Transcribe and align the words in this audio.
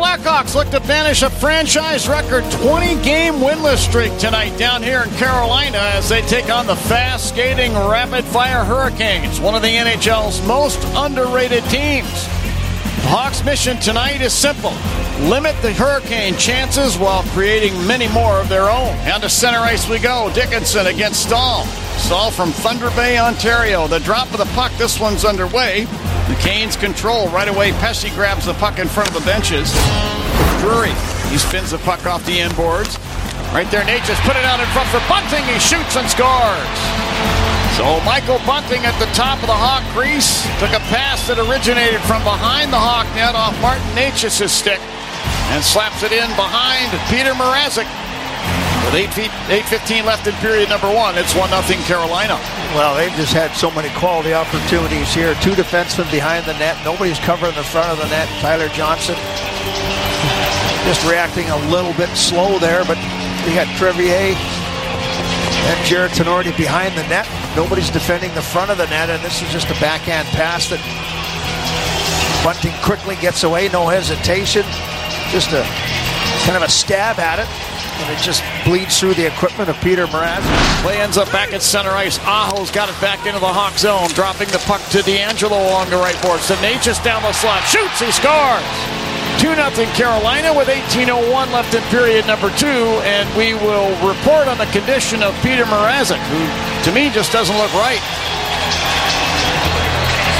Blackhawks 0.00 0.54
look 0.54 0.70
to 0.70 0.80
finish 0.80 1.20
a 1.20 1.28
franchise 1.28 2.08
record 2.08 2.42
20 2.52 3.02
game 3.02 3.34
winless 3.34 3.86
streak 3.86 4.16
tonight 4.16 4.56
down 4.56 4.82
here 4.82 5.02
in 5.02 5.10
Carolina 5.10 5.76
as 5.76 6.08
they 6.08 6.22
take 6.22 6.48
on 6.48 6.66
the 6.66 6.74
fast 6.74 7.28
skating 7.28 7.74
rapid 7.74 8.24
fire 8.24 8.64
Hurricanes, 8.64 9.40
one 9.40 9.54
of 9.54 9.60
the 9.60 9.68
NHL's 9.68 10.40
most 10.46 10.82
underrated 10.96 11.62
teams. 11.64 12.24
The 12.24 13.08
Hawks' 13.08 13.44
mission 13.44 13.78
tonight 13.78 14.22
is 14.22 14.32
simple 14.32 14.72
limit 15.28 15.54
the 15.60 15.74
Hurricane 15.74 16.34
chances 16.36 16.96
while 16.96 17.22
creating 17.34 17.74
many 17.86 18.08
more 18.08 18.40
of 18.40 18.48
their 18.48 18.70
own. 18.70 18.94
And 19.04 19.22
to 19.22 19.28
center 19.28 19.58
ice 19.58 19.86
we 19.86 19.98
go. 19.98 20.32
Dickinson 20.34 20.86
against 20.86 21.24
Staal. 21.24 21.66
Staal 21.98 22.30
from 22.30 22.52
Thunder 22.52 22.88
Bay, 22.96 23.18
Ontario. 23.18 23.86
The 23.86 24.00
drop 24.00 24.32
of 24.32 24.38
the 24.38 24.50
puck, 24.54 24.72
this 24.78 24.98
one's 24.98 25.26
underway. 25.26 25.86
The 26.30 26.38
Canes 26.38 26.76
control 26.78 27.26
right 27.34 27.50
away. 27.50 27.72
Pesce 27.82 28.06
grabs 28.14 28.46
the 28.46 28.54
puck 28.54 28.78
in 28.78 28.86
front 28.86 29.10
of 29.10 29.18
the 29.18 29.26
benches. 29.26 29.66
Drury, 30.62 30.94
he 31.26 31.42
spins 31.42 31.74
the 31.74 31.82
puck 31.82 32.06
off 32.06 32.24
the 32.24 32.38
end 32.38 32.54
boards. 32.54 32.94
Right 33.50 33.66
there, 33.66 33.82
Nate 33.82 34.06
just 34.06 34.22
put 34.22 34.38
it 34.38 34.46
out 34.46 34.62
in 34.62 34.66
front 34.70 34.86
for 34.94 35.02
Bunting. 35.10 35.42
He 35.50 35.58
shoots 35.58 35.98
and 35.98 36.06
scores. 36.06 36.78
So 37.74 37.98
Michael 38.06 38.38
Bunting 38.46 38.86
at 38.86 38.94
the 39.02 39.10
top 39.10 39.42
of 39.42 39.50
the 39.50 39.58
Hawk 39.58 39.82
crease 39.90 40.46
took 40.62 40.70
a 40.70 40.78
pass 40.86 41.26
that 41.26 41.42
originated 41.42 41.98
from 42.06 42.22
behind 42.22 42.70
the 42.70 42.78
Hawk 42.78 43.10
net 43.18 43.34
off 43.34 43.58
Martin 43.58 43.82
Necas' 43.98 44.54
stick 44.54 44.78
and 45.50 45.64
slaps 45.66 46.06
it 46.06 46.14
in 46.14 46.30
behind 46.38 46.94
Peter 47.10 47.34
Mrazek. 47.34 47.90
With 48.84 48.94
8 48.94 49.14
feet, 49.14 49.30
8.15 49.48 50.04
left 50.04 50.26
in 50.26 50.34
period 50.40 50.68
number 50.68 50.92
one, 50.92 51.16
it's 51.16 51.34
1 51.34 51.48
0 51.50 51.62
Carolina. 51.84 52.34
Well, 52.74 52.96
they've 52.96 53.12
just 53.12 53.32
had 53.32 53.52
so 53.52 53.70
many 53.70 53.88
quality 53.98 54.32
opportunities 54.32 55.12
here. 55.14 55.34
Two 55.42 55.52
defensemen 55.52 56.10
behind 56.10 56.46
the 56.46 56.54
net. 56.58 56.76
Nobody's 56.84 57.18
covering 57.20 57.54
the 57.54 57.64
front 57.64 57.90
of 57.90 57.98
the 57.98 58.08
net. 58.08 58.28
Tyler 58.40 58.68
Johnson 58.70 59.16
just 60.88 61.04
reacting 61.06 61.48
a 61.50 61.58
little 61.70 61.92
bit 61.94 62.08
slow 62.16 62.58
there, 62.58 62.84
but 62.84 62.96
we 63.46 63.54
got 63.54 63.68
Crevier 63.78 64.34
and 64.34 65.86
Jarred 65.86 66.10
Tinordi 66.12 66.56
behind 66.56 66.96
the 66.96 67.06
net. 67.06 67.28
Nobody's 67.54 67.90
defending 67.90 68.34
the 68.34 68.42
front 68.42 68.70
of 68.70 68.78
the 68.78 68.86
net, 68.86 69.10
and 69.10 69.22
this 69.22 69.42
is 69.42 69.48
just 69.52 69.68
a 69.68 69.78
backhand 69.78 70.26
pass 70.28 70.68
that 70.70 70.80
Bunting 72.44 72.72
quickly 72.82 73.16
gets 73.16 73.44
away, 73.44 73.68
no 73.68 73.86
hesitation. 73.86 74.64
Just 75.28 75.52
a 75.52 75.62
kind 76.48 76.56
of 76.56 76.62
a 76.62 76.70
stab 76.70 77.18
at 77.18 77.38
it, 77.38 77.46
and 78.00 78.10
it 78.10 78.22
just 78.22 78.42
bleeds 78.64 78.98
through 78.98 79.14
the 79.14 79.26
equipment 79.26 79.68
of 79.68 79.76
Peter 79.80 80.06
Mraz. 80.06 80.40
Play 80.82 81.00
ends 81.00 81.16
up 81.16 81.30
back 81.30 81.52
at 81.52 81.62
center 81.62 81.90
ice. 81.90 82.18
Aho's 82.24 82.70
got 82.70 82.88
it 82.88 82.98
back 83.00 83.26
into 83.26 83.38
the 83.38 83.52
Hawk 83.52 83.76
zone, 83.76 84.08
dropping 84.16 84.48
the 84.48 84.62
puck 84.64 84.80
to 84.90 84.98
DeAngelo 85.04 85.52
along 85.52 85.90
the 85.90 85.96
right 85.96 86.16
board. 86.22 86.40
Sinachis 86.40 87.02
down 87.04 87.22
the 87.22 87.32
slot, 87.32 87.62
shoots, 87.68 88.00
he 88.00 88.10
scores. 88.10 88.64
2 89.40 89.56
0 89.56 89.72
Carolina 89.96 90.52
with 90.52 90.68
18.01 90.68 91.32
left 91.52 91.72
in 91.72 91.80
period 91.88 92.26
number 92.26 92.52
two, 92.60 93.00
and 93.08 93.24
we 93.36 93.54
will 93.54 93.88
report 94.04 94.48
on 94.48 94.58
the 94.58 94.68
condition 94.68 95.22
of 95.22 95.32
Peter 95.40 95.64
Mrazek, 95.64 96.20
who 96.28 96.42
to 96.84 96.92
me 96.92 97.08
just 97.08 97.32
doesn't 97.32 97.56
look 97.56 97.72
right. 97.72 98.00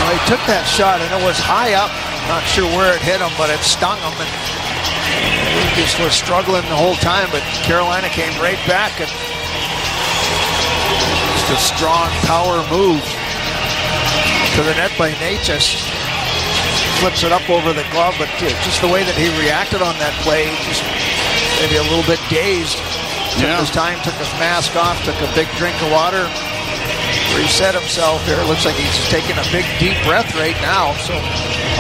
Well, 0.05 0.13
he 0.17 0.21
took 0.29 0.43
that 0.49 0.67
shot 0.67 1.01
and 1.01 1.09
it 1.13 1.23
was 1.25 1.39
high 1.39 1.73
up. 1.79 1.93
Not 2.27 2.43
sure 2.45 2.67
where 2.77 2.93
it 2.93 3.01
hit 3.01 3.23
him, 3.23 3.33
but 3.39 3.49
it 3.49 3.63
stung 3.63 3.97
him. 4.01 4.15
And 4.19 4.31
just 5.77 5.99
was 6.01 6.13
struggling 6.13 6.63
the 6.69 6.77
whole 6.77 6.95
time, 6.97 7.29
but 7.31 7.43
Carolina 7.65 8.09
came 8.09 8.33
right 8.41 8.61
back 8.67 9.01
and 9.01 9.09
just 11.39 11.51
a 11.51 11.61
strong 11.61 12.09
power 12.29 12.61
move 12.69 13.03
to 14.57 14.61
the 14.63 14.75
net 14.77 14.93
by 14.99 15.11
Necas. 15.23 15.79
Flips 17.01 17.25
it 17.25 17.33
up 17.33 17.49
over 17.49 17.73
the 17.73 17.87
glove, 17.91 18.15
but 18.19 18.29
just 18.39 18.81
the 18.83 18.89
way 18.89 19.03
that 19.05 19.17
he 19.17 19.33
reacted 19.41 19.81
on 19.81 19.97
that 19.99 20.13
play, 20.21 20.45
just 20.69 20.85
maybe 21.65 21.77
a 21.81 21.87
little 21.89 22.05
bit 22.05 22.21
dazed. 22.29 22.77
Took 23.41 23.49
Yeah. 23.49 23.61
his 23.61 23.71
time, 23.71 23.97
took 24.03 24.15
his 24.21 24.29
mask 24.37 24.77
off, 24.77 25.01
took 25.05 25.17
a 25.23 25.31
big 25.35 25.49
drink 25.57 25.81
of 25.81 25.91
water, 25.93 26.29
reset 27.37 27.75
himself 27.75 28.25
here. 28.27 28.37
Looks 28.45 28.65
like 28.65 28.77
he's 28.77 28.97
taking 29.09 29.37
a 29.39 29.47
big 29.51 29.65
deep 29.79 29.97
breath 30.05 30.35
right 30.37 30.57
now. 30.63 30.95
So 31.07 31.15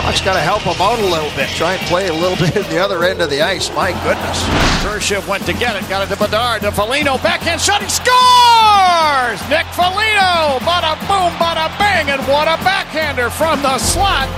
Hawks 0.00 0.20
got 0.20 0.34
to 0.34 0.40
help 0.40 0.62
him 0.62 0.80
out 0.80 0.98
a 0.98 1.08
little 1.08 1.30
bit. 1.36 1.48
Try 1.52 1.74
and 1.74 1.82
play 1.86 2.08
a 2.08 2.14
little 2.14 2.36
bit 2.44 2.56
at 2.56 2.66
the 2.70 2.78
other 2.78 3.04
end 3.04 3.20
of 3.20 3.30
the 3.30 3.42
ice. 3.42 3.68
My 3.74 3.92
goodness. 4.02 4.38
Kurashev 4.80 5.26
went 5.28 5.44
to 5.46 5.52
get 5.52 5.76
it, 5.76 5.88
got 5.88 6.02
it 6.02 6.08
to 6.14 6.16
Bedard, 6.16 6.62
to 6.62 6.72
Foligno, 6.72 7.18
backhand 7.18 7.60
shot, 7.60 7.82
he 7.82 7.88
scores! 7.88 9.40
Nick 9.52 9.68
Foligno, 9.76 10.58
bada 10.64 10.96
boom, 11.04 11.32
bada 11.36 11.68
bang, 11.76 12.08
and 12.08 12.20
what 12.26 12.48
a 12.48 12.56
backhander 12.64 13.30
from 13.30 13.60
the 13.62 13.76
slot. 13.78 14.28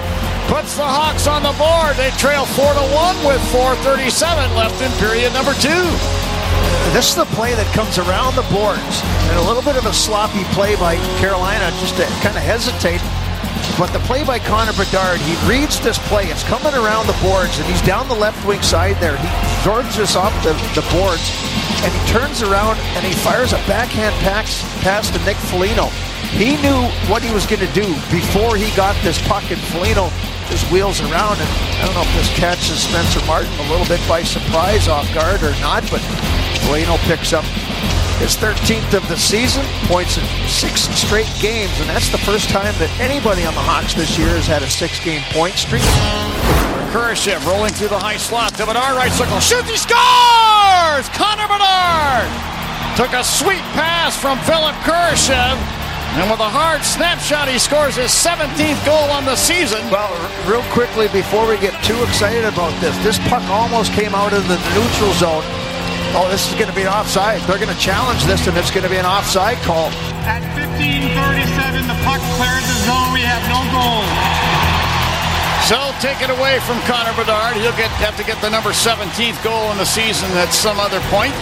Puts 0.51 0.77
the 0.77 0.85
Hawks 0.85 1.27
on 1.27 1.47
the 1.47 1.55
board. 1.55 1.97
They 1.97 2.11
trail 2.19 2.45
4 2.45 2.75
to 2.75 2.87
1 2.93 3.25
with 3.25 3.41
4.37 3.55 4.59
left 4.59 4.83
in 4.83 4.91
period 4.99 5.33
number 5.33 5.55
two. 5.55 5.87
This 6.93 7.11
is 7.11 7.17
the 7.17 7.25
play 7.33 7.55
that 7.55 7.67
comes 7.73 7.97
around 7.97 8.37
the 8.37 8.47
boards. 8.53 9.01
And 9.33 9.39
a 9.39 9.47
little 9.49 9.63
bit 9.63 9.77
of 9.77 9.87
a 9.87 9.93
sloppy 9.93 10.45
play 10.53 10.77
by 10.77 10.97
Carolina 11.19 11.73
just 11.81 11.97
to 11.97 12.05
kind 12.21 12.37
of 12.37 12.45
hesitate. 12.45 13.01
But 13.81 13.95
the 13.97 14.03
play 14.05 14.25
by 14.25 14.39
Connor 14.39 14.77
Bedard, 14.77 15.19
he 15.25 15.33
reads 15.49 15.81
this 15.81 15.97
play. 16.13 16.29
It's 16.29 16.45
coming 16.45 16.75
around 16.75 17.07
the 17.07 17.17
boards, 17.25 17.57
and 17.57 17.67
he's 17.67 17.81
down 17.81 18.09
the 18.09 18.15
left 18.15 18.45
wing 18.45 18.61
side 18.61 19.01
there. 19.01 19.17
He 19.17 19.29
absorbs 19.57 19.97
this 19.97 20.17
off 20.17 20.35
the, 20.45 20.53
the 20.77 20.85
boards, 20.93 21.25
and 21.81 21.91
he 21.91 22.03
turns 22.13 22.43
around 22.43 22.77
and 22.95 23.05
he 23.05 23.15
fires 23.25 23.53
a 23.53 23.61
backhand 23.65 24.15
pass, 24.21 24.61
pass 24.85 25.09
to 25.11 25.19
Nick 25.25 25.41
Foligno. 25.49 25.89
He 26.37 26.57
knew 26.61 26.81
what 27.09 27.23
he 27.23 27.33
was 27.33 27.47
going 27.47 27.65
to 27.65 27.73
do 27.73 27.89
before 28.13 28.57
he 28.57 28.69
got 28.77 28.97
this 29.03 29.17
puck, 29.27 29.45
and 29.51 29.61
Foligno 29.73 30.13
just 30.53 30.71
wheels 30.71 31.01
around. 31.01 31.41
And 31.41 31.49
I 31.81 31.87
don't 31.87 31.95
know 31.95 32.05
if 32.05 32.15
this 32.15 32.29
catches 32.37 32.85
Spencer 32.85 33.25
Martin 33.27 33.53
a 33.65 33.69
little 33.71 33.87
bit 33.87 34.01
by 34.09 34.23
surprise 34.23 34.89
off 34.89 35.09
guard 35.15 35.43
or 35.43 35.57
not, 35.65 35.83
but 35.91 36.05
Foligno 36.65 36.97
picks 37.09 37.33
up 37.33 37.45
his 38.23 38.37
13th 38.37 38.95
of 38.95 39.03
the 39.09 39.17
season, 39.17 39.65
points 39.91 40.17
in 40.17 40.25
six 40.47 40.83
straight 40.95 41.31
games, 41.41 41.75
and 41.81 41.89
that's 41.91 42.09
the 42.11 42.23
first 42.23 42.51
time 42.51 42.73
that 42.79 42.91
anybody 43.03 43.43
on 43.45 43.55
the 43.55 43.65
Hawks 43.65 43.95
this 43.95 44.15
year 44.15 44.31
has 44.39 44.47
had 44.47 44.63
a 44.63 44.71
six-game 44.71 45.23
point 45.35 45.59
streak. 45.59 45.83
Kurashev 46.95 47.43
rolling 47.43 47.73
through 47.75 47.89
the 47.91 47.99
high 47.99 48.21
slot 48.21 48.55
to 48.61 48.67
Bedard, 48.67 48.95
right 48.95 49.11
circle, 49.11 49.41
shoots, 49.41 49.67
he 49.67 49.75
scores! 49.75 51.09
Connor 51.19 51.51
Bedard 51.51 52.31
took 52.95 53.11
a 53.17 53.25
sweet 53.25 53.65
pass 53.75 54.15
from 54.15 54.39
Philip 54.47 54.77
Kurashev, 54.87 55.59
and 56.15 56.29
with 56.31 56.45
a 56.45 56.53
hard 56.53 56.85
snapshot, 56.85 57.49
he 57.49 57.59
scores 57.59 57.97
his 57.97 58.13
17th 58.13 58.79
goal 58.85 59.09
on 59.11 59.25
the 59.25 59.35
season. 59.35 59.81
Well, 59.89 60.13
real 60.45 60.63
quickly 60.71 61.09
before 61.09 61.49
we 61.49 61.57
get 61.57 61.73
too 61.83 61.97
excited 62.05 62.45
about 62.45 62.77
this, 62.85 62.93
this 63.01 63.17
puck 63.33 63.43
almost 63.49 63.91
came 63.97 64.15
out 64.15 64.37
of 64.37 64.47
the 64.47 64.61
neutral 64.77 65.11
zone. 65.17 65.43
Oh, 66.13 66.29
this 66.29 66.45
is 66.45 66.53
going 66.61 66.69
to 66.69 66.77
be 66.77 66.85
an 66.85 66.93
offside. 66.93 67.41
They're 67.49 67.57
going 67.57 67.73
to 67.73 67.81
challenge 67.81 68.21
this, 68.29 68.45
and 68.45 68.53
it's 68.61 68.69
going 68.69 68.85
to 68.85 68.93
be 68.93 69.01
an 69.01 69.09
offside 69.09 69.57
call. 69.65 69.89
At 70.29 70.45
15:37, 70.53 71.89
the 71.89 71.97
puck 72.05 72.21
clears 72.37 72.65
the 72.69 72.79
zone. 72.85 73.17
We 73.17 73.25
have 73.25 73.41
no 73.49 73.65
goal. 73.73 74.05
So 75.65 75.81
take 76.05 76.21
it 76.21 76.29
away 76.29 76.61
from 76.69 76.77
Connor 76.85 77.17
Bedard. 77.17 77.57
He'll 77.57 77.73
get 77.81 77.89
have 78.05 78.13
to 78.21 78.27
get 78.29 78.37
the 78.45 78.53
number 78.53 78.77
17th 78.77 79.41
goal 79.41 79.73
in 79.73 79.81
the 79.81 79.89
season 79.89 80.29
at 80.37 80.53
some 80.53 80.77
other 80.77 81.01
point. 81.09 81.33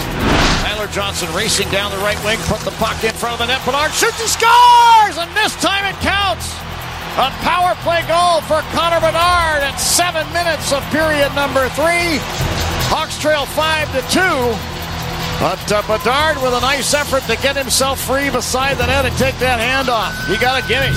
Tyler 0.62 0.86
Johnson 0.94 1.26
racing 1.34 1.66
down 1.74 1.90
the 1.90 1.98
right 2.06 2.20
wing, 2.22 2.38
put 2.46 2.62
the 2.62 2.76
puck 2.78 3.02
in 3.02 3.10
front 3.18 3.34
of 3.34 3.42
the 3.42 3.50
net. 3.50 3.58
Bedard 3.66 3.90
shoots, 3.90 4.22
he 4.22 4.30
scores, 4.30 5.18
and 5.18 5.26
this 5.34 5.50
time 5.58 5.82
it 5.82 5.98
counts. 5.98 6.54
A 7.18 7.34
power 7.42 7.74
play 7.82 8.06
goal 8.06 8.38
for 8.46 8.62
Connor 8.70 9.02
Bedard 9.02 9.66
at 9.66 9.82
seven 9.82 10.22
minutes 10.30 10.70
of 10.70 10.78
period 10.94 11.34
number 11.34 11.66
three. 11.74 12.22
Hawks 12.90 13.16
trail 13.22 13.46
five 13.46 13.86
to 13.94 14.02
two. 14.10 14.36
But 15.38 15.62
uh, 15.72 15.80
Bedard 15.88 16.36
with 16.42 16.52
a 16.52 16.60
nice 16.60 16.92
effort 16.92 17.22
to 17.30 17.38
get 17.40 17.56
himself 17.56 18.02
free 18.02 18.28
beside 18.28 18.76
the 18.76 18.84
net 18.84 19.06
and 19.06 19.16
take 19.16 19.38
that 19.38 19.56
handoff. 19.56 20.12
He 20.28 20.36
got 20.36 20.60
a 20.60 20.62
gimme. 20.68 20.92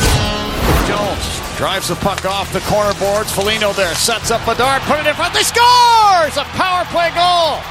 Jones 0.89 1.23
drives 1.55 1.87
the 1.87 1.95
puck 2.01 2.25
off 2.25 2.51
the 2.51 2.59
corner 2.67 2.91
boards. 2.99 3.31
Foligno 3.31 3.71
there 3.71 3.95
sets 3.95 4.35
up 4.35 4.43
Bedard, 4.43 4.81
put 4.83 4.99
it 4.99 5.07
in 5.07 5.15
front. 5.15 5.31
They 5.31 5.47
scores! 5.47 6.35
A 6.35 6.43
power 6.59 6.83
play 6.91 7.07
goal. 7.15 7.61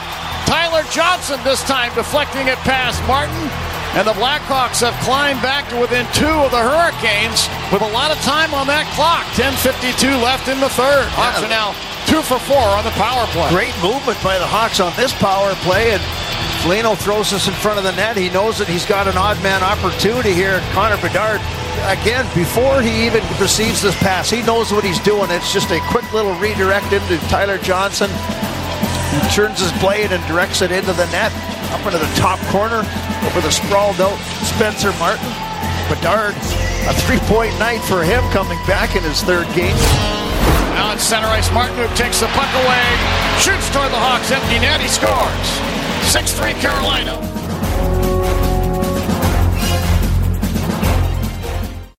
Tyler 0.48 0.86
Johnson 0.88 1.36
this 1.44 1.60
time 1.68 1.92
deflecting 1.92 2.48
it 2.48 2.56
past 2.64 3.02
Martin. 3.04 3.36
And 3.92 4.08
the 4.08 4.16
Blackhawks 4.16 4.80
have 4.80 4.96
climbed 5.04 5.42
back 5.44 5.68
to 5.68 5.76
within 5.76 6.08
two 6.16 6.32
of 6.46 6.48
the 6.48 6.62
Hurricanes 6.64 7.44
with 7.68 7.84
a 7.84 7.92
lot 7.92 8.08
of 8.08 8.16
time 8.24 8.56
on 8.56 8.64
that 8.70 8.88
clock. 8.96 9.28
10.52 9.36 10.16
left 10.24 10.48
in 10.48 10.56
the 10.56 10.72
third. 10.72 11.04
Hawks 11.12 11.44
are 11.44 11.52
now 11.52 11.76
two 12.06 12.22
for 12.22 12.38
four 12.38 12.56
on 12.58 12.84
the 12.84 12.94
power 12.98 13.26
play. 13.28 13.48
Great 13.50 13.76
movement 13.82 14.18
by 14.22 14.38
the 14.38 14.46
Hawks 14.46 14.80
on 14.80 14.92
this 14.96 15.12
power 15.12 15.54
play, 15.66 15.92
and 15.92 16.02
Foligno 16.62 16.94
throws 16.94 17.30
this 17.30 17.48
in 17.48 17.54
front 17.54 17.78
of 17.78 17.84
the 17.84 17.92
net. 17.92 18.16
He 18.16 18.30
knows 18.30 18.58
that 18.58 18.68
he's 18.68 18.86
got 18.86 19.08
an 19.08 19.16
odd 19.16 19.40
man 19.42 19.62
opportunity 19.62 20.32
here. 20.32 20.62
Connor 20.72 21.00
Bedard, 21.02 21.42
again, 21.90 22.22
before 22.34 22.80
he 22.82 23.06
even 23.06 23.22
receives 23.42 23.82
this 23.82 23.96
pass, 23.98 24.30
he 24.30 24.42
knows 24.42 24.70
what 24.70 24.84
he's 24.84 25.00
doing. 25.00 25.30
It's 25.30 25.52
just 25.52 25.70
a 25.70 25.80
quick 25.90 26.06
little 26.12 26.34
redirect 26.38 26.92
into 26.92 27.18
Tyler 27.26 27.58
Johnson. 27.58 28.10
He 29.10 29.20
turns 29.34 29.60
his 29.60 29.72
blade 29.82 30.12
and 30.12 30.22
directs 30.30 30.62
it 30.62 30.70
into 30.70 30.92
the 30.94 31.06
net, 31.10 31.34
up 31.74 31.84
into 31.84 31.98
the 31.98 32.12
top 32.14 32.38
corner, 32.48 32.86
over 33.26 33.40
the 33.42 33.50
sprawled 33.50 34.00
out 34.00 34.16
Spencer 34.46 34.94
Martin. 35.02 35.26
Bedard, 35.90 36.34
a 36.86 36.94
three-point 37.04 37.58
night 37.58 37.82
for 37.84 38.02
him 38.02 38.22
coming 38.30 38.58
back 38.66 38.94
in 38.94 39.02
his 39.02 39.20
third 39.22 39.46
game. 39.52 39.76
Now 40.74 40.92
it's 40.92 41.04
center 41.04 41.26
ice. 41.26 41.48
Martinook 41.50 41.94
takes 41.96 42.20
the 42.20 42.26
puck 42.28 42.52
away, 42.64 42.86
shoots 43.38 43.68
toward 43.70 43.92
the 43.92 44.00
Hawks' 44.00 44.30
empty 44.30 44.58
net. 44.58 44.80
He 44.80 44.88
scores. 44.88 45.48
6 46.10 46.32
3 46.32 46.52
Carolina. 46.54 47.31